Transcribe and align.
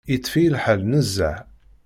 Yeṭṭef-iyi 0.11 0.49
lḥal 0.55 0.81
nezzeh. 0.85 1.37